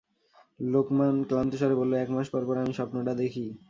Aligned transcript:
লোকমান 0.65 1.15
ক্লান্ত 1.29 1.53
স্বরে 1.55 1.75
বলল, 1.79 1.91
এক 1.95 2.09
মাস 2.15 2.27
পরপর 2.33 2.55
আমি 2.57 2.73
স্বপ্নটা 2.73 3.13
দেখি। 3.21 3.45